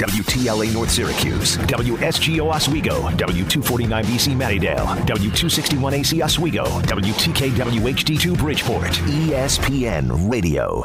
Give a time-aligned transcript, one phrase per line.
[0.00, 10.82] WTLA North Syracuse, WSGO Oswego, W249BC Mattydale, W261AC Oswego, WTKWHD2 Bridgeport, ESPN Radio.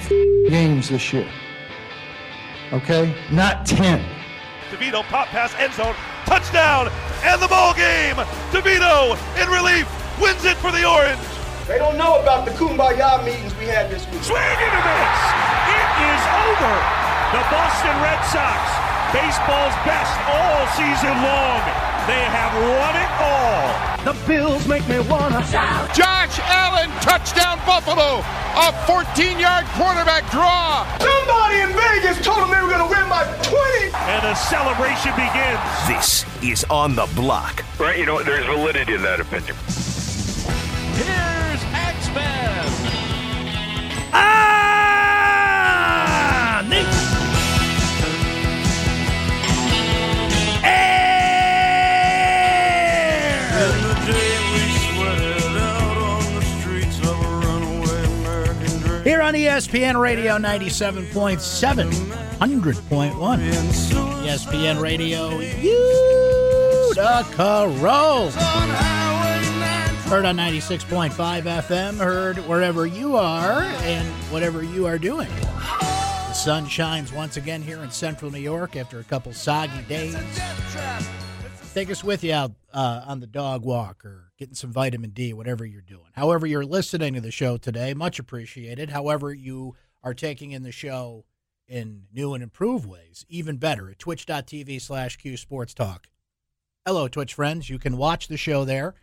[0.48, 1.28] games this year.
[2.72, 3.12] Okay?
[3.32, 4.17] Not 10.
[4.68, 5.94] DeVito pop pass end zone,
[6.28, 6.92] touchdown,
[7.24, 8.16] and the ball game.
[8.52, 9.88] DeVito in relief
[10.20, 11.20] wins it for the Orange.
[11.66, 14.24] They don't know about the kumbaya meetings we had this week.
[14.24, 15.20] Swing and a miss.
[15.72, 16.74] It is over.
[17.32, 18.60] The Boston Red Sox,
[19.12, 21.60] baseball's best all season long.
[22.08, 23.68] They have won it all.
[24.04, 25.92] The Bills make me wanna shout.
[25.92, 28.24] Josh Allen, touchdown Buffalo.
[28.56, 30.88] A 14-yard quarterback draw.
[30.98, 33.77] Somebody in Vegas told them they were going to win by 20.
[34.28, 35.58] And the celebration begins.
[35.88, 37.64] This is On the Block.
[37.78, 39.56] Right, you know, there's validity in that opinion.
[40.92, 42.66] Here's X-Men.
[44.12, 44.68] Ah!
[46.68, 46.84] Nick.
[59.04, 63.14] Here on ESPN Radio 97.7, 100.1.
[64.22, 65.40] ESPN Radio
[66.88, 68.32] Utica Road.
[70.08, 75.28] Heard on 96.5 FM, heard wherever you are and whatever you are doing.
[75.28, 80.16] The sun shines once again here in central New York after a couple soggy days.
[81.74, 85.32] Take us with you out uh, on the dog walk or getting some vitamin D,
[85.32, 86.10] whatever you're doing.
[86.12, 88.90] However, you're listening to the show today, much appreciated.
[88.90, 91.24] However, you are taking in the show
[91.68, 96.08] in new and improved ways, even better at twitch.tv slash Q Sports Talk.
[96.86, 97.68] Hello, Twitch friends.
[97.68, 98.94] You can watch the show there.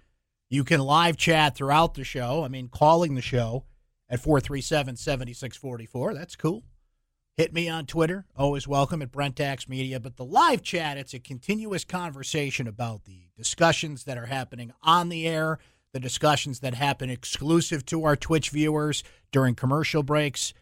[0.49, 2.43] You can live chat throughout the show.
[2.43, 3.65] I mean, calling the show
[4.09, 6.13] at 437 7644.
[6.13, 6.63] That's cool.
[7.37, 8.25] Hit me on Twitter.
[8.35, 9.99] Always welcome at Brentax Media.
[9.99, 15.09] But the live chat, it's a continuous conversation about the discussions that are happening on
[15.09, 15.59] the air,
[15.91, 20.53] the discussions that happen exclusive to our Twitch viewers during commercial breaks.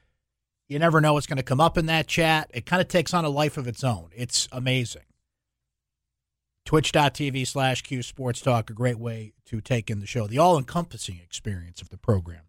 [0.67, 2.49] You never know what's going to come up in that chat.
[2.53, 4.09] It kind of takes on a life of its own.
[4.15, 5.03] It's amazing.
[6.65, 10.57] Twitch.tv slash Q Sports Talk, a great way to take in the show, the all
[10.57, 12.43] encompassing experience of the program,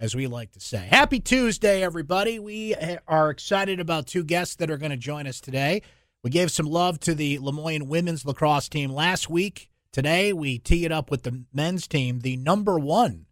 [0.00, 0.88] as we like to say.
[0.90, 2.40] Happy Tuesday, everybody.
[2.40, 2.74] We
[3.06, 5.82] are excited about two guests that are going to join us today.
[6.24, 9.70] We gave some love to the Le Moyne women's lacrosse team last week.
[9.92, 13.26] Today, we tee it up with the men's team, the number one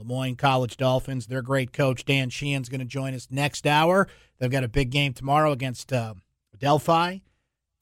[0.00, 1.26] Le Moyne College Dolphins.
[1.26, 4.08] Their great coach, Dan Sheehan's going to join us next hour.
[4.38, 6.14] They've got a big game tomorrow against uh,
[6.54, 7.22] Adelphi.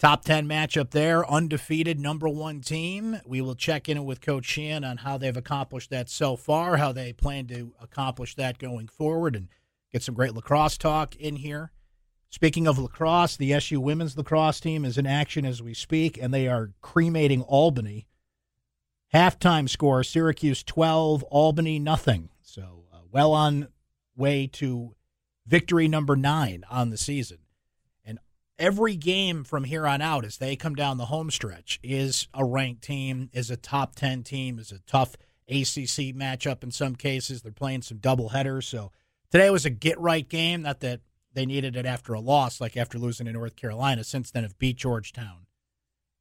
[0.01, 3.21] Top 10 matchup there, undefeated number one team.
[3.25, 6.93] We will check in with Coach Sheehan on how they've accomplished that so far, how
[6.93, 9.49] they plan to accomplish that going forward, and
[9.93, 11.73] get some great lacrosse talk in here.
[12.31, 16.33] Speaking of lacrosse, the SU women's lacrosse team is in action as we speak, and
[16.33, 18.07] they are cremating Albany.
[19.13, 22.29] Halftime score Syracuse 12, Albany nothing.
[22.43, 23.69] So uh, well on
[24.17, 24.95] way to
[25.47, 27.39] victory number nine on the season
[28.05, 28.19] And
[28.59, 32.45] every game from here on out as they come down the home stretch is a
[32.45, 35.17] ranked team, is a top 10 team, is a tough
[35.49, 37.41] ACC matchup in some cases.
[37.41, 38.67] They're playing some double headers.
[38.67, 38.93] So
[39.31, 40.63] today was a get right game.
[40.63, 41.01] Not that
[41.33, 44.05] they needed it after a loss, like after losing to North Carolina.
[44.05, 45.47] Since then, have beat Georgetown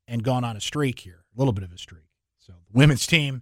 [0.07, 2.06] and gone on a streak here, a little bit of a streak.
[2.47, 3.41] So the women's team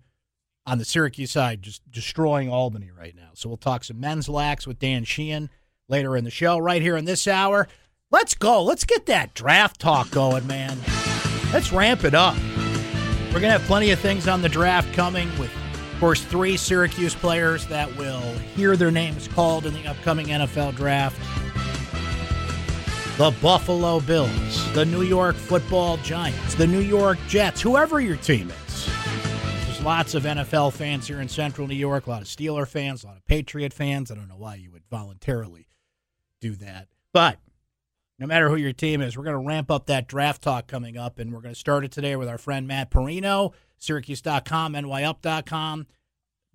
[0.66, 3.30] on the Syracuse side just destroying Albany right now.
[3.36, 5.52] So we'll talk some men's lax with Dan Sheehan
[5.88, 7.68] later in the show, right here in this hour.
[8.10, 8.64] Let's go.
[8.64, 10.80] Let's get that draft talk going, man.
[11.54, 12.36] Let's ramp it up.
[13.28, 15.52] We're going to have plenty of things on the draft coming with,
[15.94, 18.22] of course, three Syracuse players that will
[18.56, 21.20] hear their names called in the upcoming NFL draft.
[23.20, 28.50] The Buffalo Bills, the New York football Giants, the New York Jets, whoever your team
[28.50, 28.65] is.
[29.85, 33.08] Lots of NFL fans here in central New York, a lot of Steeler fans, a
[33.08, 34.09] lot of Patriot fans.
[34.09, 35.67] I don't know why you would voluntarily
[36.41, 36.87] do that.
[37.14, 37.37] But
[38.17, 40.97] no matter who your team is, we're going to ramp up that draft talk coming
[40.97, 45.85] up, and we're going to start it today with our friend Matt Parrino, Syracuse.com, NYUp.com.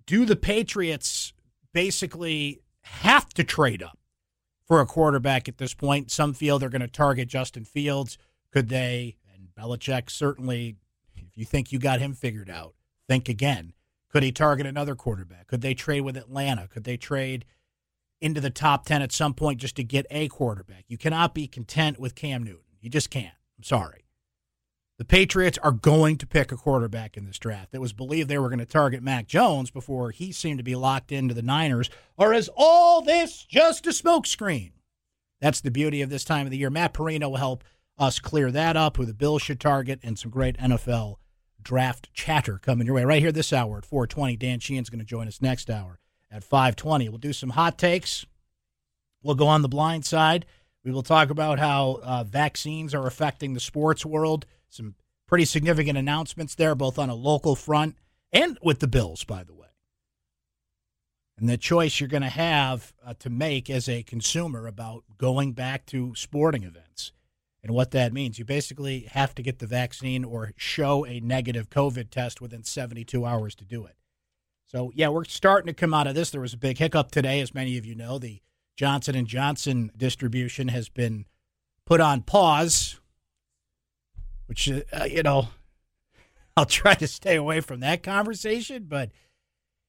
[0.05, 1.31] Do the Patriots
[1.73, 3.97] basically have to trade up
[4.65, 6.11] for a quarterback at this point?
[6.11, 8.17] Some feel they're going to target Justin Fields.
[8.51, 9.15] Could they?
[9.33, 10.75] And Belichick certainly,
[11.15, 12.73] if you think you got him figured out,
[13.11, 13.73] think again.
[14.09, 15.47] Could he target another quarterback?
[15.47, 16.67] Could they trade with Atlanta?
[16.67, 17.45] Could they trade–
[18.21, 20.85] into the top 10 at some point just to get a quarterback.
[20.87, 22.61] You cannot be content with Cam Newton.
[22.79, 23.33] You just can't.
[23.57, 24.05] I'm sorry.
[24.99, 27.73] The Patriots are going to pick a quarterback in this draft.
[27.73, 30.75] It was believed they were going to target Mac Jones before he seemed to be
[30.75, 31.89] locked into the Niners.
[32.17, 34.73] Or is all this just a smokescreen?
[35.39, 36.69] That's the beauty of this time of the year.
[36.69, 37.63] Matt Parrino will help
[37.97, 41.15] us clear that up, who the Bills should target, and some great NFL
[41.63, 44.35] draft chatter coming your way right here this hour at 420.
[44.37, 45.99] Dan Sheehan's going to join us next hour
[46.31, 47.09] at 520.
[47.09, 48.25] We'll do some hot takes.
[49.23, 50.45] We'll go on the blind side.
[50.83, 54.45] We will talk about how uh, vaccines are affecting the sports world.
[54.69, 54.95] Some
[55.27, 57.95] pretty significant announcements there, both on a local front
[58.33, 59.67] and with the Bills, by the way.
[61.37, 65.53] And the choice you're going to have uh, to make as a consumer about going
[65.53, 67.11] back to sporting events
[67.63, 68.39] and what that means.
[68.39, 73.25] You basically have to get the vaccine or show a negative COVID test within 72
[73.25, 73.95] hours to do it.
[74.65, 76.29] So, yeah, we're starting to come out of this.
[76.29, 78.17] There was a big hiccup today, as many of you know.
[78.17, 78.41] The
[78.77, 81.25] Johnson and Johnson distribution has been
[81.85, 83.01] put on pause
[84.51, 85.47] which uh, you know
[86.57, 89.09] I'll try to stay away from that conversation, but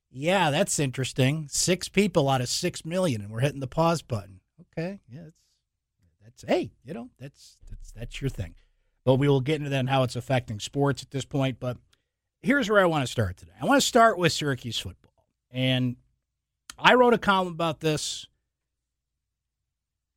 [0.08, 1.48] yeah, that's interesting.
[1.50, 4.38] Six people out of six million, and we're hitting the pause button.
[4.60, 5.41] Okay, yeah, that's
[6.32, 8.54] that's hey, you know that's that's that's your thing.
[9.04, 11.58] But we will get into that and how it's affecting sports at this point.
[11.58, 11.76] But
[12.42, 13.52] here's where I want to start today.
[13.60, 15.96] I want to start with Syracuse football, and
[16.78, 18.26] I wrote a column about this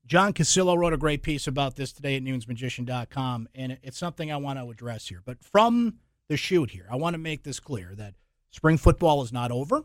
[0.05, 4.37] John Cassillo wrote a great piece about this today at nunesmagician.com, and it's something I
[4.37, 5.21] want to address here.
[5.25, 5.95] But from
[6.27, 8.13] the shoot here, I want to make this clear that
[8.51, 9.83] spring football is not over.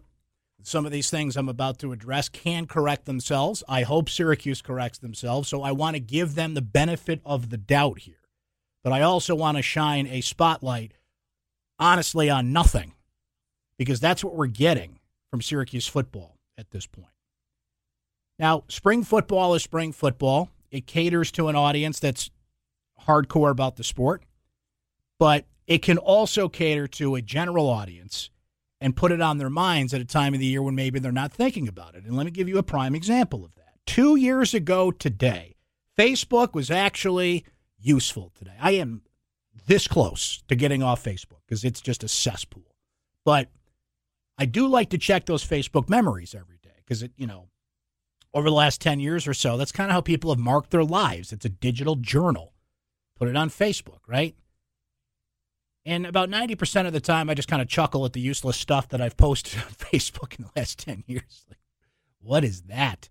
[0.63, 3.63] Some of these things I'm about to address can correct themselves.
[3.69, 7.57] I hope Syracuse corrects themselves, so I want to give them the benefit of the
[7.57, 8.17] doubt here.
[8.85, 10.93] But I also want to shine a spotlight,
[11.79, 12.95] honestly, on nothing,
[13.79, 17.07] because that's what we're getting from Syracuse football at this point.
[18.39, 20.51] Now, spring football is spring football.
[20.71, 22.31] It caters to an audience that's
[23.07, 24.23] hardcore about the sport,
[25.19, 28.31] but it can also cater to a general audience
[28.81, 31.13] and put it on their minds at a time of the year when maybe they're
[31.13, 32.05] not thinking about it.
[32.05, 33.75] And let me give you a prime example of that.
[33.87, 35.57] Two years ago today,
[35.99, 37.45] Facebook was actually
[37.79, 38.57] useful today.
[38.61, 39.03] I am
[39.67, 42.75] this close to getting off Facebook because it's just a cesspool.
[43.25, 43.49] But
[44.39, 47.49] I do like to check those Facebook memories every day because it, you know,
[48.33, 49.57] over the last 10 years or so.
[49.57, 51.33] That's kind of how people have marked their lives.
[51.33, 52.55] It's a digital journal.
[53.17, 54.35] Put it on Facebook, right?
[55.87, 58.89] And about 90% of the time, I just kind of chuckle at the useless stuff
[58.91, 61.47] that I've posted on Facebook in the last 10 years.
[61.49, 61.59] Like,
[62.21, 63.09] what is that?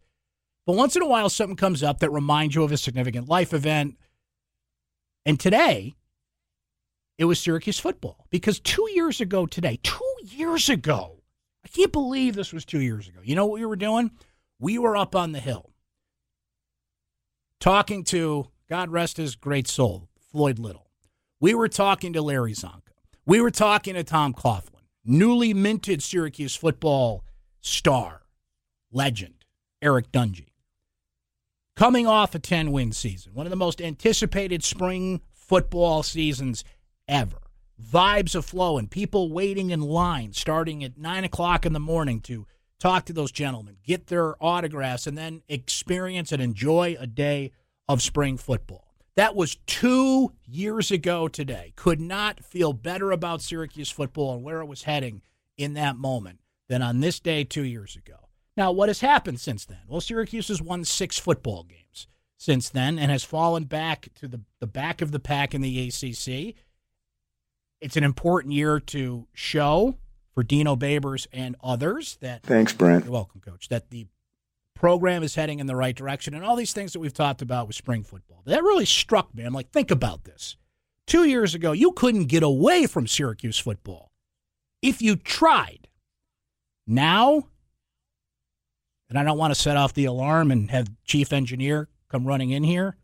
[0.65, 3.53] But once in a while, something comes up that reminds you of a significant life
[3.53, 3.97] event.
[5.25, 5.95] And today,
[7.17, 8.27] it was Syracuse football.
[8.29, 11.23] Because two years ago today, two years ago,
[11.65, 13.19] I can't believe this was two years ago.
[13.23, 14.11] You know what we were doing?
[14.59, 15.71] we were up on the hill
[17.59, 20.88] talking to, God rest his great soul, Floyd Little.
[21.41, 22.81] We were talking to Larry Csonka.
[23.25, 27.23] We were talking to Tom Coughlin, newly minted Syracuse football
[27.61, 28.23] star,
[28.91, 29.45] legend,
[29.81, 30.47] Eric Dungey.
[31.77, 36.65] Coming off a 10 win season, one of the most anticipated spring football seasons
[37.07, 37.37] ever.
[37.81, 42.45] Vibes of flowing, people waiting in line starting at 9 o'clock in the morning to
[42.81, 47.51] talk to those gentlemen, get their autographs, and then experience and enjoy a day
[47.87, 48.88] of spring football.
[49.15, 51.73] That was two years ago today.
[51.75, 55.21] Could not feel better about Syracuse football and where it was heading
[55.57, 56.39] in that moment
[56.69, 58.29] than on this day two years ago.
[58.55, 59.79] Now, what has happened since then?
[59.87, 64.41] Well, Syracuse has won six football games since then and has fallen back to the,
[64.59, 66.55] the back of the pack in the ACC.
[67.81, 69.97] It's an important year to show
[70.33, 73.05] for Dino Babers and others that Thanks, Brent.
[73.05, 73.69] You're welcome, coach.
[73.69, 74.07] That the
[74.79, 77.67] program is heading in the right direction and all these things that we've talked about
[77.67, 78.41] with spring football.
[78.45, 79.43] That really struck me.
[79.43, 80.55] I'm like, think about this.
[81.05, 84.11] Two years ago, you couldn't get away from Syracuse football
[84.81, 85.89] if you tried.
[86.87, 87.47] Now,
[89.09, 92.51] and I don't want to set off the alarm and have chief engineer come running
[92.51, 92.95] in here.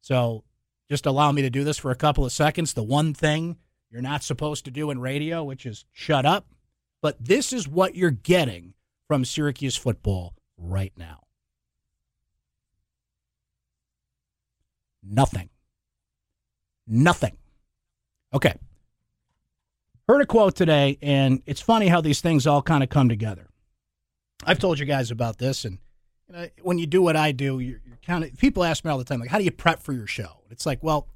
[0.00, 0.44] So
[0.88, 2.72] just allow me to do this for a couple of seconds.
[2.72, 3.56] The one thing
[3.90, 6.46] you're not supposed to do in radio, which is shut up.
[7.02, 8.74] But this is what you're getting
[9.08, 11.24] from Syracuse football right now.
[15.02, 15.48] Nothing.
[16.86, 17.36] Nothing.
[18.34, 18.54] Okay.
[20.06, 23.48] Heard a quote today, and it's funny how these things all kind of come together.
[24.44, 25.78] I've told you guys about this, and
[26.28, 28.90] you know, when you do what I do, you're, you're kind of people ask me
[28.90, 30.42] all the time, like, how do you prep for your show?
[30.50, 31.08] It's like, well,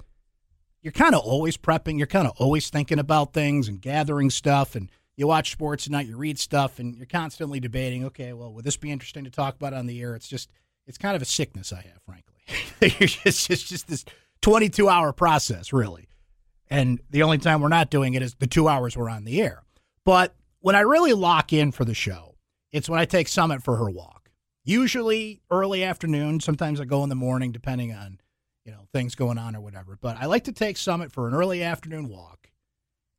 [0.83, 1.97] you're kind of always prepping.
[1.97, 4.75] You're kind of always thinking about things and gathering stuff.
[4.75, 8.05] And you watch sports at night, you read stuff, and you're constantly debating.
[8.05, 10.15] Okay, well, would this be interesting to talk about on the air?
[10.15, 10.49] It's just,
[10.87, 12.33] it's kind of a sickness I have, frankly.
[13.25, 14.05] it's just, just this
[14.41, 16.07] 22 hour process, really.
[16.69, 19.41] And the only time we're not doing it is the two hours we're on the
[19.41, 19.63] air.
[20.05, 22.35] But when I really lock in for the show,
[22.71, 24.31] it's when I take Summit for her walk.
[24.65, 26.39] Usually early afternoon.
[26.39, 28.19] Sometimes I go in the morning, depending on
[28.65, 29.97] you know things going on or whatever.
[29.99, 32.49] But I like to take Summit for an early afternoon walk,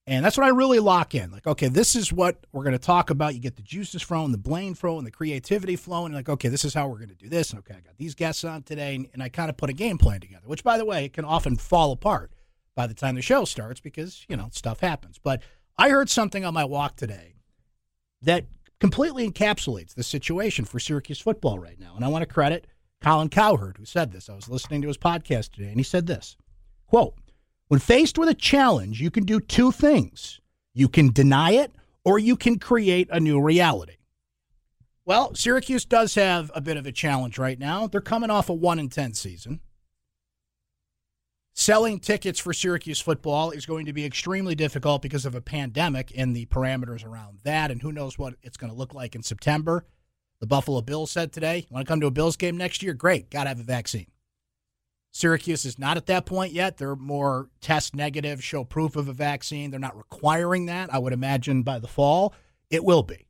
[0.06, 1.30] and that's what I really lock in.
[1.30, 3.34] Like, okay, this is what we're going to talk about.
[3.34, 6.12] You get the juices flowing, the blame flowing, the creativity flowing.
[6.12, 7.50] Like, okay, this is how we're going to do this.
[7.50, 9.74] And okay, I got these guests on today, and, and I kind of put a
[9.74, 10.46] game plan together.
[10.46, 12.32] Which, by the way, it can often fall apart
[12.74, 15.18] by the time the show starts because you know stuff happens.
[15.22, 15.42] But
[15.78, 17.36] I heard something on my walk today
[18.20, 18.44] that
[18.80, 21.94] completely encapsulates the situation for Syracuse football right now.
[21.96, 22.66] And I want to credit
[23.00, 24.28] Colin Cowherd, who said this.
[24.28, 26.36] I was listening to his podcast today, and he said this
[26.86, 27.14] quote,
[27.68, 30.40] When faced with a challenge, you can do two things
[30.74, 31.72] you can deny it
[32.04, 33.96] or you can create a new reality.
[35.06, 37.86] Well, Syracuse does have a bit of a challenge right now.
[37.86, 39.60] They're coming off a 1 in 10 season.
[41.54, 46.12] Selling tickets for Syracuse football is going to be extremely difficult because of a pandemic
[46.16, 49.22] and the parameters around that, and who knows what it's going to look like in
[49.22, 49.86] September.
[50.40, 52.92] The Buffalo Bills said today, want to come to a Bills game next year?
[52.92, 54.06] Great, got to have a vaccine.
[55.14, 56.76] Syracuse is not at that point yet.
[56.76, 59.70] They're more test negative, show proof of a vaccine.
[59.70, 60.92] They're not requiring that.
[60.92, 62.34] I would imagine by the fall,
[62.68, 63.28] it will be.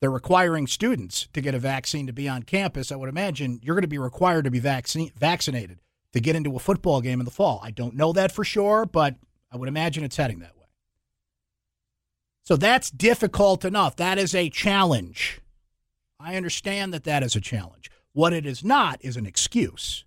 [0.00, 2.90] They're requiring students to get a vaccine to be on campus.
[2.90, 5.80] I would imagine you're going to be required to be vaccine, vaccinated
[6.14, 7.60] to get into a football game in the fall.
[7.62, 9.16] I don't know that for sure, but
[9.52, 10.66] I would imagine it's heading that way.
[12.42, 13.96] So that's difficult enough.
[13.96, 15.40] That is a challenge.
[16.18, 17.90] I understand that that is a challenge.
[18.14, 20.05] What it is not is an excuse.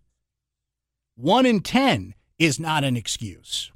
[1.22, 3.74] One in 10 is not an excuse.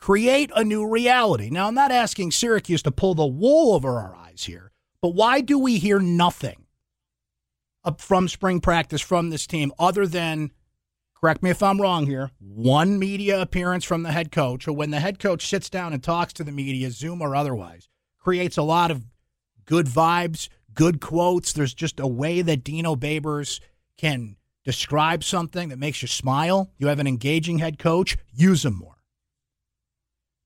[0.00, 1.48] Create a new reality.
[1.48, 5.42] Now, I'm not asking Syracuse to pull the wool over our eyes here, but why
[5.42, 6.66] do we hear nothing
[7.98, 10.50] from spring practice from this team other than
[11.14, 14.90] correct me if I'm wrong here, one media appearance from the head coach, or when
[14.90, 18.62] the head coach sits down and talks to the media, Zoom or otherwise, creates a
[18.64, 19.04] lot of
[19.66, 21.52] good vibes, good quotes.
[21.52, 23.60] There's just a way that Dino Babers
[23.96, 26.70] can describe something that makes you smile.
[26.78, 28.96] You have an engaging head coach, use them more.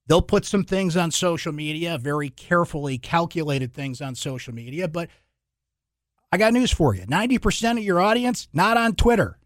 [0.07, 5.09] They'll put some things on social media, very carefully calculated things on social media, but
[6.31, 9.37] I got news for you 90% of your audience, not on Twitter.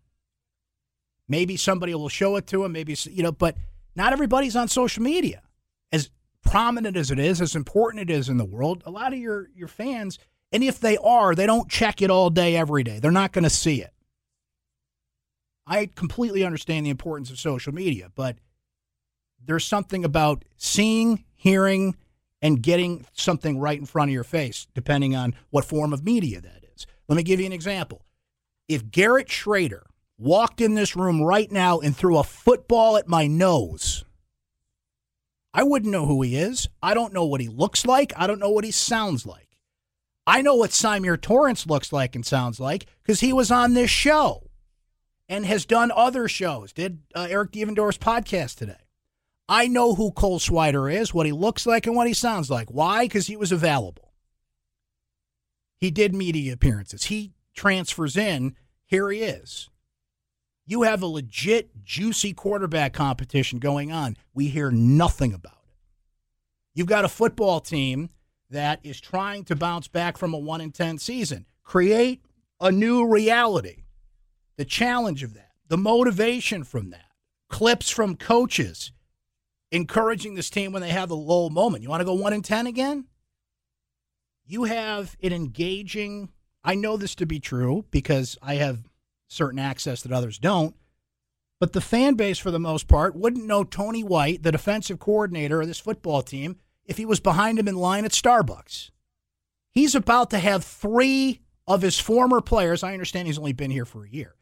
[1.27, 3.55] Maybe somebody will show it to them, maybe, you know, but
[3.95, 5.41] not everybody's on social media.
[5.91, 6.09] As
[6.43, 9.47] prominent as it is, as important it is in the world, a lot of your,
[9.55, 10.19] your fans,
[10.51, 12.99] and if they are, they don't check it all day, every day.
[12.99, 13.93] They're not going to see it.
[15.71, 18.35] I completely understand the importance of social media, but
[19.41, 21.95] there's something about seeing, hearing,
[22.41, 26.41] and getting something right in front of your face, depending on what form of media
[26.41, 26.85] that is.
[27.07, 28.01] Let me give you an example.
[28.67, 29.83] If Garrett Shrader
[30.17, 34.03] walked in this room right now and threw a football at my nose,
[35.53, 36.67] I wouldn't know who he is.
[36.83, 38.11] I don't know what he looks like.
[38.17, 39.47] I don't know what he sounds like.
[40.27, 43.89] I know what Symir Torrence looks like and sounds like because he was on this
[43.89, 44.50] show
[45.31, 46.73] and has done other shows.
[46.73, 48.75] Did uh, Eric Devendorf's podcast today.
[49.47, 52.69] I know who Cole Swider is, what he looks like, and what he sounds like.
[52.69, 53.05] Why?
[53.05, 54.11] Because he was available.
[55.77, 57.05] He did media appearances.
[57.05, 58.55] He transfers in.
[58.85, 59.69] Here he is.
[60.65, 64.17] You have a legit, juicy quarterback competition going on.
[64.33, 65.77] We hear nothing about it.
[66.75, 68.09] You've got a football team
[68.49, 71.45] that is trying to bounce back from a 1 in 10 season.
[71.63, 72.21] Create
[72.59, 73.85] a new reality.
[74.61, 77.07] The challenge of that, the motivation from that,
[77.49, 78.91] clips from coaches
[79.71, 81.81] encouraging this team when they have a low moment.
[81.81, 83.05] You want to go 1 in 10 again?
[84.45, 86.29] You have an engaging,
[86.63, 88.87] I know this to be true because I have
[89.27, 90.75] certain access that others don't.
[91.59, 95.61] But the fan base, for the most part, wouldn't know Tony White, the defensive coordinator
[95.61, 98.91] of this football team, if he was behind him in line at Starbucks.
[99.71, 102.83] He's about to have three of his former players.
[102.83, 104.35] I understand he's only been here for a year,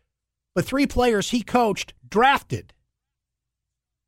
[0.56, 2.74] but three players he coached drafted.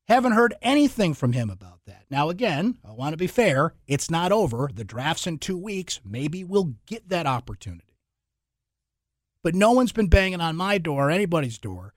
[0.08, 2.06] Haven't heard anything from him about that.
[2.10, 3.74] Now, again, I want to be fair.
[3.88, 4.70] It's not over.
[4.74, 6.02] The draft's in two weeks.
[6.04, 7.98] Maybe we'll get that opportunity.
[9.44, 11.94] But no one's been banging on my door or anybody's door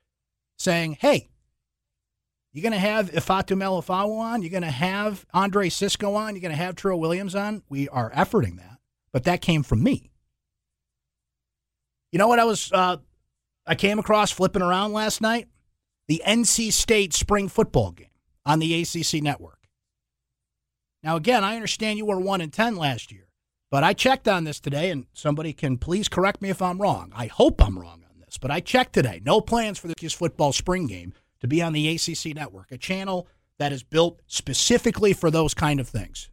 [0.56, 1.28] saying, hey,
[2.52, 4.42] you're going to have Ifeatu Melifonwu on?
[4.42, 6.34] You're going to have Andre Cisco on?
[6.34, 7.62] You're going to have Trill Williams on?
[7.68, 8.78] We are efforting that.
[9.12, 10.12] But that came from me.
[12.12, 12.98] You know what I was, uh,
[13.66, 15.48] I came across flipping around last night?
[16.06, 18.08] The NC State spring football game
[18.44, 19.58] on the ACC network.
[21.02, 23.28] Now, again, I understand you were 1 in 10 last year.
[23.70, 27.12] But I checked on this today, and somebody can please correct me if I'm wrong.
[27.12, 29.20] I hope I'm wrong on this, but I checked today.
[29.24, 33.26] No plans for the football spring game to be on the ACC network, a channel
[33.58, 36.30] that is built specifically for those kind of things.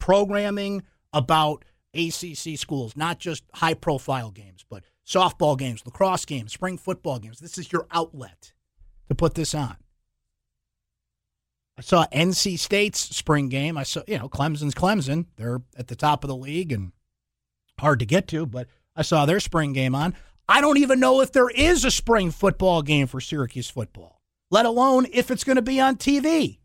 [0.00, 0.82] Programming
[1.12, 7.18] about ACC schools, not just high profile games, but softball games, lacrosse games, spring football
[7.18, 7.40] games.
[7.40, 8.52] This is your outlet
[9.08, 9.76] to put this on.
[11.76, 13.76] I saw NC State's spring game.
[13.76, 15.26] I saw, you know, Clemson's Clemson.
[15.36, 16.92] They're at the top of the league and
[17.78, 20.14] hard to get to, but I saw their spring game on.
[20.48, 24.66] I don't even know if there is a spring football game for Syracuse football, let
[24.66, 26.58] alone if it's going to be on TV.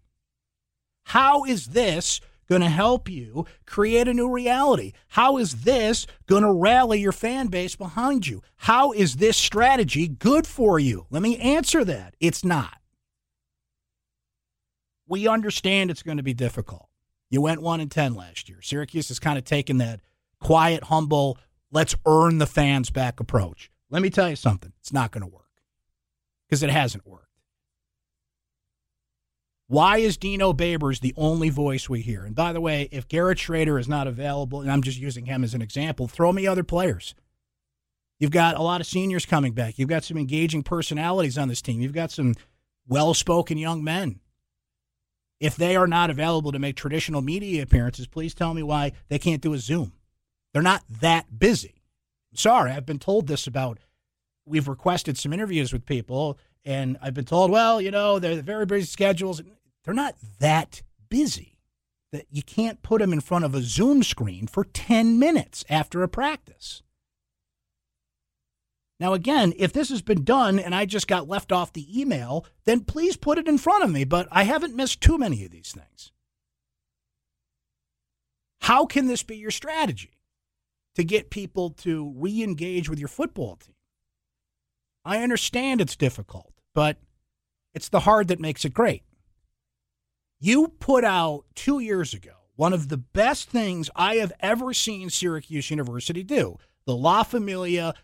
[1.06, 4.94] How is this going to help you create a new reality?
[5.10, 8.42] How is this going to rally your fan base behind you?
[8.58, 11.08] How is this strategy good for you?
[11.10, 12.16] Let me answer that.
[12.20, 12.80] It's not.
[15.08, 16.88] We understand it's going to be difficult.
[17.30, 18.62] You went 1 and 10 last year.
[18.62, 20.00] Syracuse has kind of taken that
[20.40, 21.38] quiet, humble,
[21.72, 23.72] let's earn the fans back approach.
[23.90, 24.74] Let me tell you something.
[24.80, 25.44] It's not going to work
[26.48, 27.25] because it hasn't worked.
[29.68, 32.24] Why is Dino Babers the only voice we hear?
[32.24, 35.44] And by the way, if Garrett Shrader is not available, and I'm just using him
[35.44, 37.16] as an example, throw me other players.
[38.20, 39.78] You've got a lot of seniors coming back.
[39.80, 41.82] You've got some engaging personalities on this team.
[41.82, 42.36] You've got some
[42.88, 44.20] well spoken young men.
[45.40, 49.20] If they are not available to make traditional media appearances, please tell me why they
[49.20, 49.94] can't do a Zoom.
[50.54, 51.82] They're not that busy.
[52.34, 53.80] sorry, I've been told this about.
[54.46, 58.66] We've requested some interviews with people, and I've been told, well, you know, they're very
[58.66, 59.42] busy schedules.
[59.84, 61.60] They're not that busy
[62.12, 66.02] that you can't put them in front of a Zoom screen for 10 minutes after
[66.02, 66.82] a practice.
[69.00, 72.46] Now, again, if this has been done and I just got left off the email,
[72.64, 74.06] then please put it in front of me.
[74.06, 76.12] But I haven't missed too many of these things.
[78.62, 80.18] How can this be your strategy
[80.96, 83.76] to get people to re engage with your football team?
[85.04, 86.98] I understand it's difficult, but
[87.74, 89.02] it's the hard that makes it great.
[90.40, 95.10] You put out two years ago one of the best things I have ever seen
[95.10, 97.96] Syracuse University do the La Familia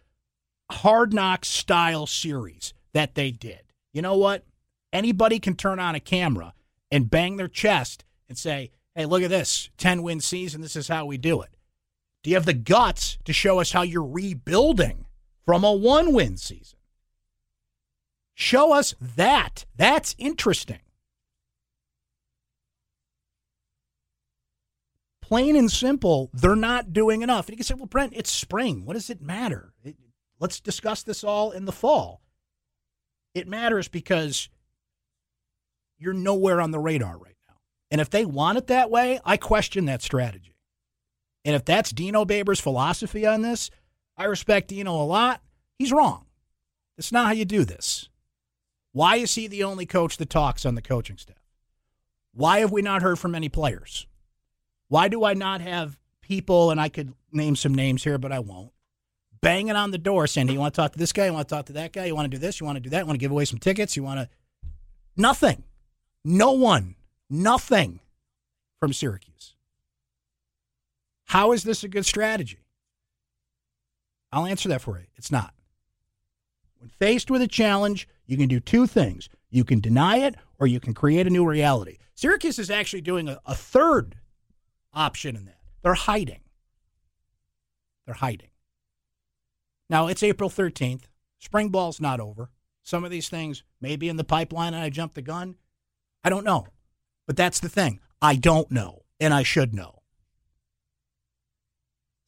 [0.72, 3.62] hard knock style series that they did.
[3.94, 4.44] You know what?
[4.92, 6.54] Anybody can turn on a camera
[6.90, 10.62] and bang their chest and say, hey, look at this 10 win season.
[10.62, 11.50] This is how we do it.
[12.24, 15.06] Do you have the guts to show us how you're rebuilding
[15.46, 16.80] from a one win season?
[18.42, 19.66] Show us that.
[19.76, 20.80] That's interesting.
[25.22, 27.46] Plain and simple, they're not doing enough.
[27.46, 28.84] And you can say, well, Brent, it's spring.
[28.84, 29.74] What does it matter?
[29.84, 29.96] It,
[30.40, 32.24] Let's discuss this all in the fall.
[33.36, 34.50] It matters because
[36.00, 37.58] you're nowhere on the radar right now.
[37.92, 40.56] And if they want it that way, I question that strategy.
[41.46, 43.70] And if that's Dino Babers' philosophy on this,
[44.18, 45.44] I respect Dino a lot.
[45.78, 46.26] He's wrong.
[46.98, 48.10] That's not how you do this.
[48.94, 51.38] Why is he the only coach that talks on the coaching staff?
[52.34, 54.08] Why have we not heard from any players?
[54.88, 58.40] Why do I not have people, and I could name some names here, but I
[58.40, 58.72] won't,
[59.42, 61.26] banging on the door saying, hey, you want to talk to this guy?
[61.26, 62.06] You want to talk to that guy?
[62.06, 62.60] You want to do this?
[62.60, 63.00] You want to do that?
[63.00, 63.96] You want to give away some tickets?
[63.96, 64.30] You want to.
[65.16, 65.64] Nothing.
[66.24, 66.96] No one.
[67.30, 68.02] Nothing
[68.80, 69.56] from Syracuse.
[71.26, 72.60] How is this a good strategy?
[74.34, 75.06] I'll answer that for you.
[75.16, 75.54] It's not.
[76.80, 80.66] When faced with a challenge, you can do two things you can deny it or
[80.66, 81.98] you can create a new reality.
[82.16, 84.16] Syracuse is actually doing a, a third
[84.94, 85.60] option in that.
[85.84, 86.40] They're hiding.
[88.06, 88.52] They're hiding.
[89.90, 91.04] Now, it's April 13th.
[91.40, 92.50] Spring ball's not over.
[92.84, 95.56] Some of these things may be in the pipeline and I jumped the gun.
[96.24, 96.68] I don't know.
[97.28, 98.00] But that's the thing.
[98.22, 100.04] I don't know, and I should know.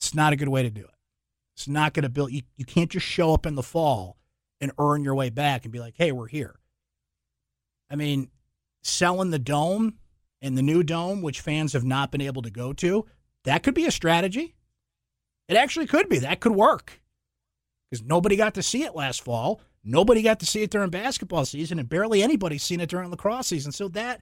[0.02, 0.90] It's not a good way to do it.
[1.56, 4.18] It's not going to build, you, you can't just show up in the fall
[4.64, 6.58] and earn your way back and be like, hey, we're here.
[7.92, 8.30] I mean,
[8.82, 9.96] selling the dome
[10.42, 13.06] and the new dome, which fans have not been able to go to,
[13.44, 14.56] that could be a strategy.
[15.50, 16.20] It actually could be.
[16.20, 17.02] That could work
[17.92, 19.60] because nobody got to see it last fall.
[19.84, 23.48] Nobody got to see it during basketball season, and barely anybody's seen it during lacrosse
[23.48, 23.74] season.
[23.74, 24.22] So that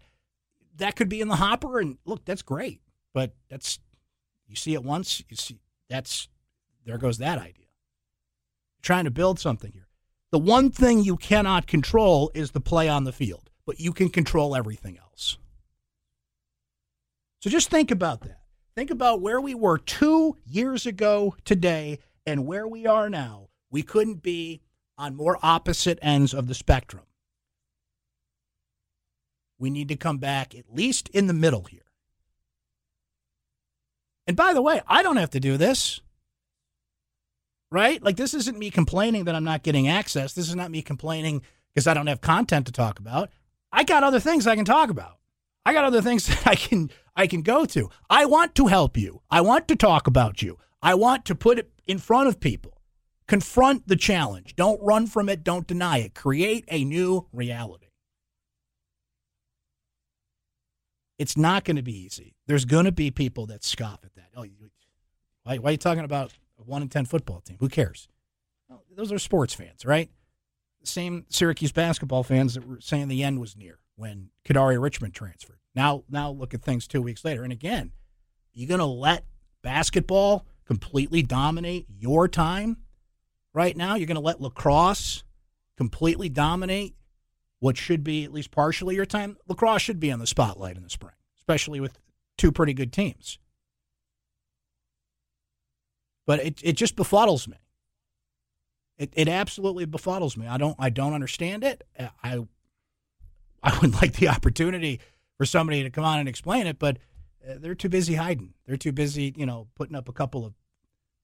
[0.78, 1.80] that could be in the hopper.
[1.80, 2.82] And look, that's great,
[3.14, 3.78] but that's
[4.48, 6.28] you see it once, you see that's
[6.84, 7.68] there goes that idea.
[8.82, 9.88] trying to build something here.
[10.32, 14.10] The one thing you cannot control is the play on the field, but you can
[14.10, 15.38] control everything else.
[17.42, 18.40] So just think about that.
[18.76, 23.82] Think about where we were two years ago today and where we are now we
[23.82, 24.62] couldn't be
[24.98, 27.06] on more opposite ends of the spectrum.
[29.58, 31.82] We need to come back at least in the middle here.
[34.28, 36.02] And by the way, I don't have to do this.
[37.72, 38.04] Right?
[38.04, 40.34] Like, this isn't me complaining that I'm not getting access.
[40.34, 41.42] This is not me complaining
[41.74, 43.30] because I don't have content to talk about.
[43.72, 45.18] I got other things I can talk about.
[45.66, 47.90] I got other things that I can I can go to.
[48.10, 49.22] I want to help you.
[49.30, 50.58] I want to talk about you.
[50.82, 52.78] I want to put it in front of people.
[53.28, 54.56] Confront the challenge.
[54.56, 55.44] Don't run from it.
[55.44, 56.14] Don't deny it.
[56.14, 57.88] Create a new reality.
[61.18, 62.34] It's not going to be easy.
[62.48, 64.30] There's going to be people that scoff at that.
[64.36, 64.46] Oh,
[65.44, 67.58] why, why are you talking about a 1 in 10 football team?
[67.60, 68.08] Who cares?
[68.96, 70.10] Those are sports fans, right?
[70.84, 75.60] Same Syracuse basketball fans that were saying the end was near when Kadary Richmond transferred.
[75.76, 77.44] Now, now look at things two weeks later.
[77.44, 77.92] And again,
[78.54, 79.26] you going to let
[79.62, 82.78] basketball completely dominate your time
[83.54, 83.96] right now?
[83.96, 85.24] You're going to let lacrosse
[85.78, 86.96] completely dominate
[87.60, 89.38] what should be at least partially your time?
[89.48, 92.00] Lacrosse should be on the spotlight in the spring, especially with
[92.38, 93.38] two pretty good teams.
[96.26, 97.58] But it, it just befuddles me.
[98.98, 100.48] It, it absolutely befuddles me.
[100.48, 101.84] I don't I don't understand it.
[102.24, 102.46] I
[103.64, 105.00] I would like the opportunity
[105.38, 106.98] for somebody to come on and explain it, but
[107.48, 108.54] uh, they're too busy hiding.
[108.66, 110.54] They're too busy, you know, putting up a couple of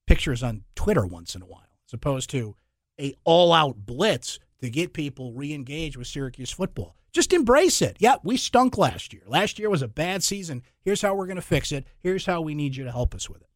[0.08, 2.56] pictures on Twitter once in a while, as opposed to
[3.00, 6.96] a all-out blitz to get people re-engaged with Syracuse football.
[7.12, 7.98] Just embrace it.
[8.00, 9.24] Yeah, we stunk last year.
[9.28, 10.64] Last year was a bad season.
[10.82, 11.86] Here's how we're going to fix it.
[12.00, 13.47] Here's how we need you to help us with it,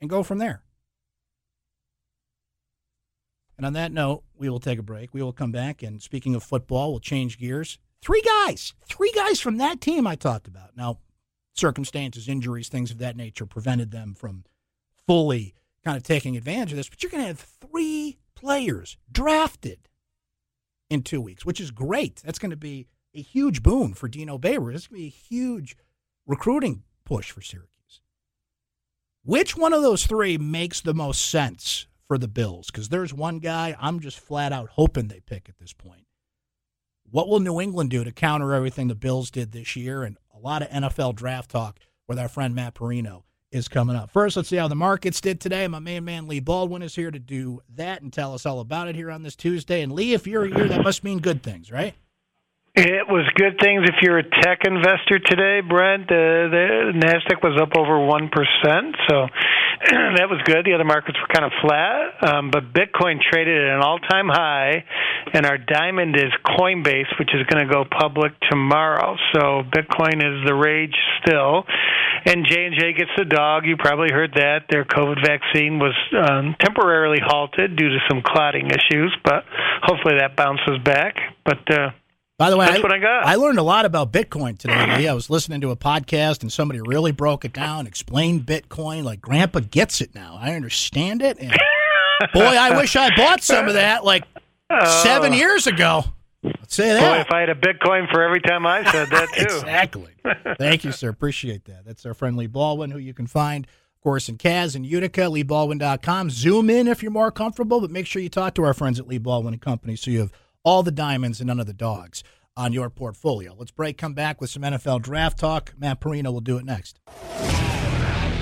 [0.00, 0.62] and go from there.
[3.56, 5.12] And on that note, we will take a break.
[5.12, 5.82] We will come back.
[5.82, 7.78] And speaking of football, we'll change gears.
[8.00, 10.74] Three guys, three guys from that team I talked about.
[10.76, 11.00] Now,
[11.54, 14.44] circumstances, injuries, things of that nature prevented them from
[15.06, 16.88] fully kind of taking advantage of this.
[16.88, 19.88] But you're going to have three players drafted
[20.88, 22.22] in two weeks, which is great.
[22.24, 24.74] That's going to be a huge boon for Dino Babers.
[24.74, 25.76] It's going to be a huge
[26.26, 27.68] recruiting push for Syracuse.
[29.22, 33.38] Which one of those three makes the most sense for the Bills because there's one
[33.38, 36.06] guy I'm just flat out hoping they pick at this point.
[37.10, 40.04] What will New England do to counter everything the Bills did this year?
[40.04, 41.78] And a lot of NFL draft talk
[42.08, 44.10] with our friend Matt Parrino is coming up.
[44.10, 45.68] First, let's see how the markets did today.
[45.68, 48.88] My main man Lee Baldwin is here to do that and tell us all about
[48.88, 49.82] it here on this Tuesday.
[49.82, 51.94] And Lee, if you're here, that must mean good things, right?
[52.72, 56.04] It was good things if you're a tech investor today, Brent.
[56.04, 59.26] Uh, the Nasdaq was up over one percent, so
[59.90, 60.64] that was good.
[60.64, 64.84] The other markets were kind of flat, um, but Bitcoin traded at an all-time high,
[65.34, 69.16] and our diamond is Coinbase, which is going to go public tomorrow.
[69.34, 70.94] So Bitcoin is the rage
[71.26, 71.66] still,
[72.24, 73.66] and J and J gets the dog.
[73.66, 78.70] You probably heard that their COVID vaccine was um, temporarily halted due to some clotting
[78.70, 79.42] issues, but
[79.82, 81.16] hopefully that bounces back.
[81.44, 81.90] But uh,
[82.40, 83.26] by the way, That's I, what I got.
[83.26, 84.96] I learned a lot about Bitcoin today.
[84.96, 85.06] Lee.
[85.06, 89.04] I was listening to a podcast and somebody really broke it down, explained Bitcoin.
[89.04, 90.38] Like Grandpa gets it now.
[90.40, 91.36] I understand it.
[91.38, 91.52] And
[92.32, 94.24] boy, I wish I bought some of that like
[94.70, 95.02] oh.
[95.02, 96.02] seven years ago.
[96.42, 97.14] Let's say that.
[97.14, 99.42] Boy, if I had a Bitcoin for every time I said that too.
[99.42, 100.14] exactly.
[100.58, 101.10] Thank you, sir.
[101.10, 101.84] Appreciate that.
[101.84, 105.20] That's our friend Lee Baldwin, who you can find, of course, in Caz and Utica,
[105.22, 106.30] LeeBaldwin.com.
[106.30, 109.06] Zoom in if you're more comfortable, but make sure you talk to our friends at
[109.06, 110.32] Lee Baldwin and Company so you have
[110.64, 112.22] all the diamonds and none of the dogs
[112.56, 113.54] on your portfolio.
[113.56, 115.72] Let's break, come back with some NFL draft talk.
[115.78, 116.98] Matt Parrino will do it next.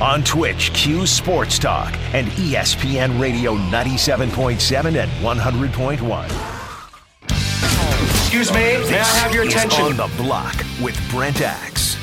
[0.01, 6.55] On Twitch, Q Sports Talk and ESPN Radio 97.7 and 100.1.
[8.11, 9.83] Excuse me, may I have your Is attention?
[9.85, 11.97] on the block with Brent Axe.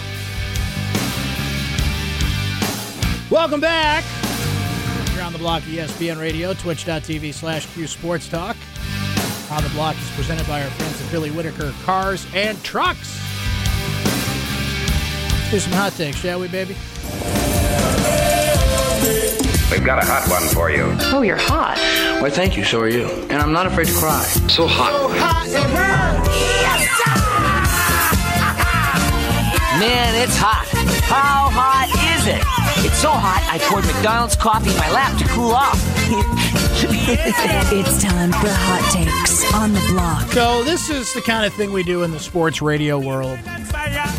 [3.31, 4.03] Welcome back.
[5.13, 8.57] You're on the block ESPN Radio, twitch.tv slash Q Sports Talk.
[9.51, 13.19] On the block is presented by our friends at Billy Whitaker Cars and Trucks.
[15.37, 16.75] Let's do some hot takes, shall we, baby?
[19.71, 20.95] We've got a hot one for you.
[21.13, 21.77] Oh, you're hot.
[22.21, 22.63] Why, thank you.
[22.63, 23.05] So are you.
[23.29, 24.23] And I'm not afraid to cry.
[24.47, 25.11] So hot.
[29.79, 30.65] Man, it's hot.
[31.03, 32.41] How hot is it?
[32.85, 35.81] It's so hot, I poured McDonald's coffee in my lap to cool off.
[36.77, 40.31] It's time for hot takes on the block.
[40.33, 43.39] So, this is the kind of thing we do in the sports radio world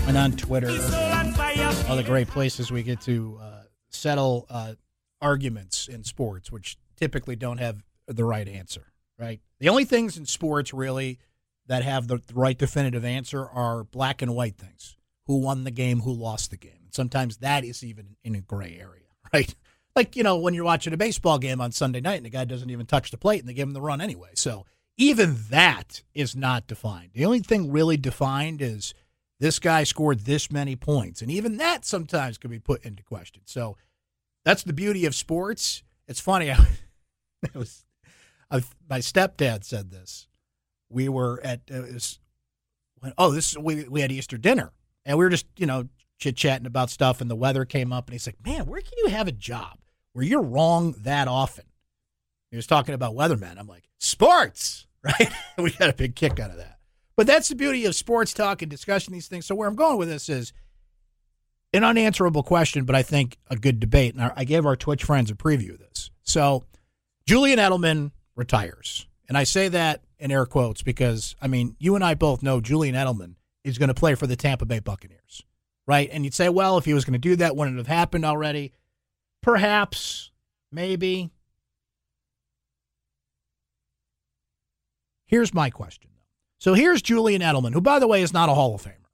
[0.06, 0.70] and on Twitter,
[1.88, 4.74] other great places we get to uh, settle uh,
[5.20, 9.40] arguments in sports, which typically don't have the right answer, right?
[9.58, 11.18] The only things in sports really
[11.66, 16.00] that have the right definitive answer are black and white things who won the game,
[16.00, 16.75] who lost the game.
[16.96, 19.54] Sometimes that is even in a gray area, right?
[19.94, 22.44] Like, you know, when you're watching a baseball game on Sunday night and the guy
[22.44, 24.30] doesn't even touch the plate and they give him the run anyway.
[24.34, 24.66] So
[24.98, 27.10] even that is not defined.
[27.14, 28.94] The only thing really defined is
[29.38, 31.22] this guy scored this many points.
[31.22, 33.42] And even that sometimes can be put into question.
[33.46, 33.76] So
[34.44, 35.82] that's the beauty of sports.
[36.08, 36.50] It's funny.
[36.50, 36.56] I,
[37.54, 37.84] I was,
[38.50, 40.28] I, my stepdad said this.
[40.88, 42.18] we were at uh, was,
[43.00, 44.72] when, oh this we we had Easter dinner
[45.04, 48.06] and we were just you know chit chatting about stuff and the weather came up
[48.06, 49.78] and he's like, man, where can you have a job
[50.12, 51.64] where you're wrong that often?
[52.50, 53.58] He was talking about weathermen.
[53.58, 55.30] I'm like, sports, right?
[55.58, 56.78] we got a big kick out of that.
[57.16, 59.46] But that's the beauty of sports talk and discussing these things.
[59.46, 60.52] So where I'm going with this is
[61.72, 64.14] an unanswerable question, but I think a good debate.
[64.14, 66.10] And I gave our Twitch friends a preview of this.
[66.22, 66.64] So
[67.26, 69.06] Julian Edelman retires.
[69.28, 72.60] And I say that in air quotes because, I mean, you and I both know
[72.60, 75.42] Julian Edelman is going to play for the Tampa Bay Buccaneers,
[75.86, 76.08] right?
[76.12, 78.24] And you'd say, well, if he was going to do that, wouldn't it have happened
[78.24, 78.72] already?
[79.42, 80.30] Perhaps,
[80.72, 81.30] maybe.
[85.26, 86.22] Here's my question, though.
[86.58, 89.10] So here's Julian Edelman, who, by the way, is not a Hall of Famer.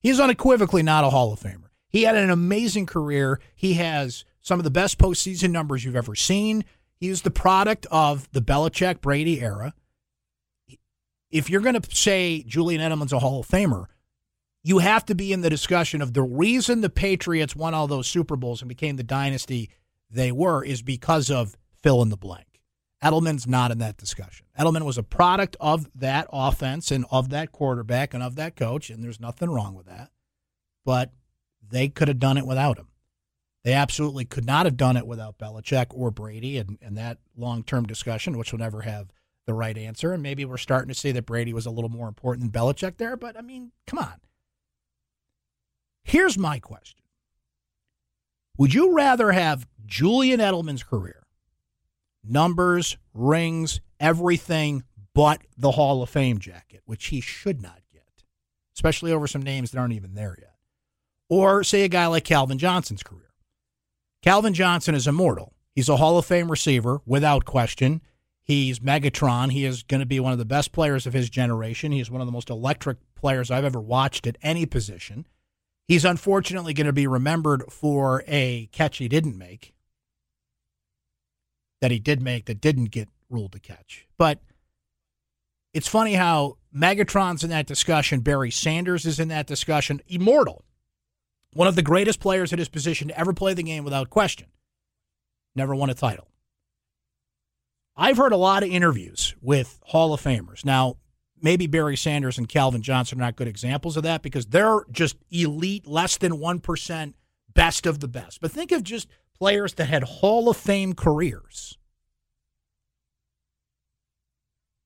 [0.00, 1.70] He's unequivocally not a Hall of Famer.
[1.88, 3.40] He had an amazing career.
[3.54, 6.64] He has some of the best postseason numbers you've ever seen.
[6.94, 9.74] He is the product of the Belichick Brady era.
[11.30, 13.86] If you're going to say Julian Edelman's a Hall of Famer,
[14.66, 18.08] you have to be in the discussion of the reason the Patriots won all those
[18.08, 19.70] Super Bowls and became the dynasty
[20.10, 22.60] they were is because of fill in the blank.
[23.00, 24.44] Edelman's not in that discussion.
[24.58, 28.90] Edelman was a product of that offense and of that quarterback and of that coach,
[28.90, 30.10] and there's nothing wrong with that.
[30.84, 31.12] But
[31.62, 32.88] they could have done it without him.
[33.62, 37.62] They absolutely could not have done it without Belichick or Brady and, and that long
[37.62, 39.12] term discussion, which will never have
[39.46, 40.12] the right answer.
[40.12, 42.96] And maybe we're starting to see that Brady was a little more important than Belichick
[42.96, 44.14] there, but I mean, come on.
[46.06, 47.02] Here's my question
[48.58, 51.26] Would you rather have Julian Edelman's career,
[52.22, 58.22] numbers, rings, everything but the Hall of Fame jacket, which he should not get,
[58.76, 60.54] especially over some names that aren't even there yet?
[61.28, 63.32] Or say a guy like Calvin Johnson's career.
[64.22, 65.54] Calvin Johnson is immortal.
[65.74, 68.00] He's a Hall of Fame receiver without question.
[68.44, 69.50] He's Megatron.
[69.50, 71.90] He is going to be one of the best players of his generation.
[71.90, 75.26] He's one of the most electric players I've ever watched at any position.
[75.86, 79.74] He's unfortunately going to be remembered for a catch he didn't make,
[81.80, 84.06] that he did make that didn't get ruled a catch.
[84.18, 84.40] But
[85.72, 90.64] it's funny how Megatron's in that discussion, Barry Sanders is in that discussion, immortal
[91.56, 94.48] one of the greatest players at his position to ever play the game without question.
[95.54, 96.28] Never won a title.
[97.96, 100.66] I've heard a lot of interviews with Hall of Famers.
[100.66, 100.96] Now,
[101.40, 105.16] maybe Barry Sanders and Calvin Johnson are not good examples of that because they're just
[105.30, 107.14] elite, less than 1%,
[107.54, 108.40] best of the best.
[108.40, 111.78] But think of just players that had Hall of Fame careers.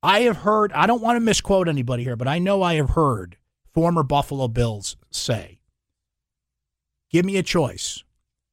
[0.03, 2.91] I have heard, I don't want to misquote anybody here, but I know I have
[2.91, 3.37] heard
[3.73, 5.61] former Buffalo Bills say
[7.11, 8.05] Give me a choice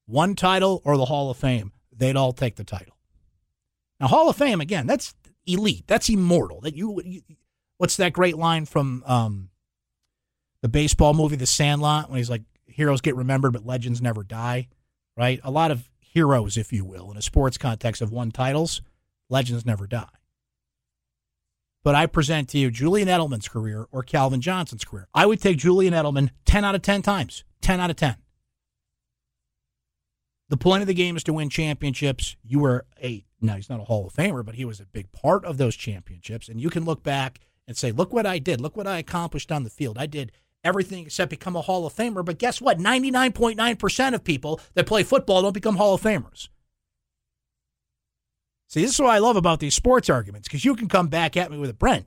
[0.07, 1.71] one title or the Hall of Fame.
[1.95, 2.97] They'd all take the title.
[3.99, 5.13] Now, Hall of Fame, again, that's
[5.45, 5.86] elite.
[5.88, 6.62] That's immortal.
[6.62, 7.21] That you, you
[7.77, 9.49] what's that great line from um,
[10.61, 14.67] the baseball movie The Sandlot when he's like, heroes get remembered, but legends never die,
[15.15, 15.39] right?
[15.43, 18.81] A lot of heroes, if you will, in a sports context have won titles,
[19.29, 20.05] legends never die.
[21.83, 25.07] But I present to you Julian Edelman's career or Calvin Johnson's career.
[25.13, 27.43] I would take Julian Edelman 10 out of 10 times.
[27.61, 28.15] 10 out of 10.
[30.49, 32.35] The point of the game is to win championships.
[32.43, 35.11] You were a now he's not a Hall of Famer, but he was a big
[35.11, 36.49] part of those championships.
[36.49, 38.62] And you can look back and say, look what I did.
[38.62, 39.97] Look what I accomplished on the field.
[39.97, 40.32] I did
[40.63, 42.23] everything except become a Hall of Famer.
[42.23, 42.80] But guess what?
[42.80, 46.49] 99.9% of people that play football don't become Hall of Famers.
[48.69, 51.38] See, this is what I love about these sports arguments because you can come back
[51.38, 52.06] at me with a Brent.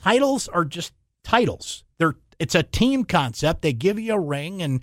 [0.00, 1.84] Titles are just titles.
[1.98, 3.62] They're it's a team concept.
[3.62, 4.80] They give you a ring and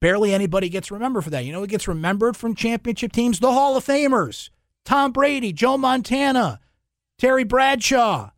[0.00, 1.44] barely anybody gets remembered for that.
[1.44, 3.40] You know who gets remembered from championship teams?
[3.40, 4.50] The Hall of Famers.
[4.84, 6.60] Tom Brady, Joe Montana,
[7.18, 8.30] Terry Bradshaw.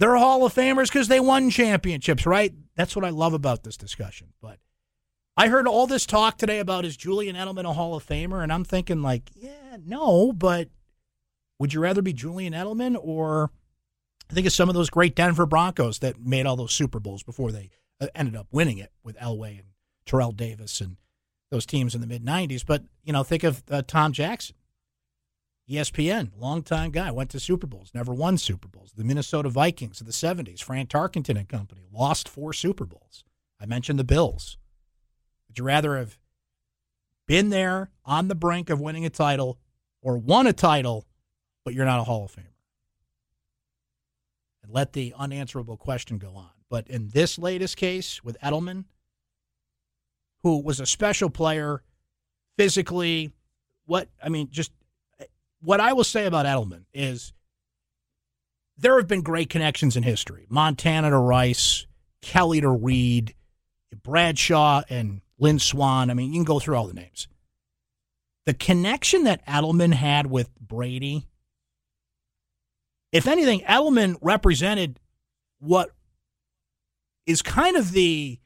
[0.00, 2.54] They're Hall of Famers because they won championships, right?
[2.74, 4.28] That's what I love about this discussion.
[4.40, 4.58] But
[5.36, 8.42] I heard all this talk today about is Julian Edelman a Hall of Famer?
[8.42, 10.70] And I'm thinking, like, yeah, no, but
[11.58, 13.50] would you rather be Julian Edelman or
[14.30, 17.22] I think of some of those great Denver Broncos that made all those Super Bowls
[17.22, 17.68] before they
[18.00, 19.68] uh, ended up winning it with Elway and
[20.06, 20.96] Terrell Davis and
[21.50, 22.64] those teams in the mid 90s.
[22.64, 24.56] But, you know, think of uh, Tom Jackson,
[25.70, 28.92] ESPN, longtime guy, went to Super Bowls, never won Super Bowls.
[28.96, 33.24] The Minnesota Vikings of the 70s, Fran Tarkenton and company, lost four Super Bowls.
[33.60, 34.56] I mentioned the Bills.
[35.48, 36.18] Would you rather have
[37.26, 39.58] been there on the brink of winning a title
[40.02, 41.06] or won a title,
[41.64, 42.46] but you're not a Hall of Famer?
[44.62, 46.50] And let the unanswerable question go on.
[46.68, 48.84] But in this latest case with Edelman,
[50.42, 51.82] who was a special player
[52.56, 53.30] physically.
[53.86, 54.72] What I mean, just
[55.60, 57.32] what I will say about Edelman is
[58.76, 60.46] there have been great connections in history.
[60.48, 61.86] Montana to Rice,
[62.22, 63.34] Kelly to Reed,
[64.02, 66.10] Bradshaw and Lynn Swann.
[66.10, 67.28] I mean, you can go through all the names.
[68.46, 71.28] The connection that Edelman had with Brady,
[73.12, 74.98] if anything, Edelman represented
[75.58, 75.90] what
[77.26, 78.38] is kind of the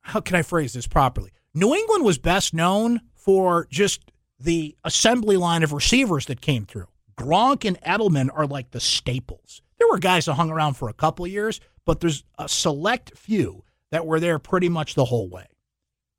[0.00, 1.32] how can I phrase this properly?
[1.52, 4.00] New England was best known for just
[4.38, 6.88] the assembly line of receivers that came through.
[7.16, 9.62] Gronk and Edelman are like the staples.
[9.78, 13.64] There were guys that hung around for a couple years, but there's a select few
[13.90, 15.46] that were there pretty much the whole way.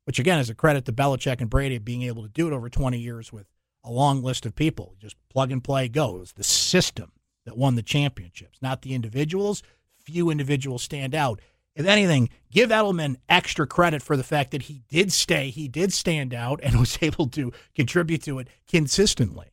[0.04, 2.68] Which again is a credit to Belichick and Brady being able to do it over
[2.68, 3.46] 20 years with
[3.84, 4.94] a long list of people.
[4.98, 6.16] Just plug and play, go.
[6.16, 7.12] It was the system
[7.44, 9.62] that won the championships, not the individuals.
[10.04, 11.40] Few individuals stand out.
[11.74, 15.92] If anything, give Edelman extra credit for the fact that he did stay, he did
[15.92, 19.52] stand out, and was able to contribute to it consistently.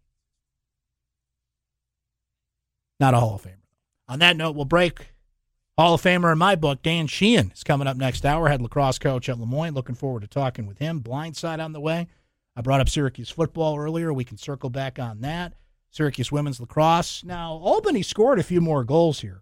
[2.99, 3.57] Not a Hall of Famer.
[4.07, 5.07] On that note, we'll break.
[5.77, 8.47] Hall of Famer in my book, Dan Sheehan, is coming up next hour.
[8.47, 9.73] Head lacrosse coach at Le Moyne.
[9.73, 11.01] Looking forward to talking with him.
[11.01, 12.07] Blindside on the way.
[12.55, 14.13] I brought up Syracuse football earlier.
[14.13, 15.53] We can circle back on that.
[15.91, 17.23] Syracuse women's lacrosse.
[17.25, 19.41] Now, Albany scored a few more goals here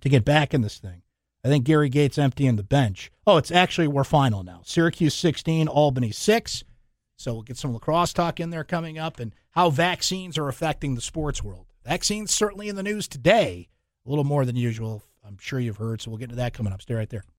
[0.00, 1.02] to get back in this thing.
[1.44, 3.10] I think Gary Gait's emptying the bench.
[3.26, 4.60] Oh, it's actually, we're final now.
[4.64, 6.64] Syracuse 16, Albany 6.
[7.16, 10.94] So we'll get some lacrosse talk in there coming up and how vaccines are affecting
[10.94, 11.66] the sports world.
[11.84, 13.68] Vaccines certainly in the news today,
[14.06, 15.02] a little more than usual.
[15.24, 16.00] I'm sure you've heard.
[16.00, 16.82] So we'll get into that coming up.
[16.82, 17.24] Stay right there.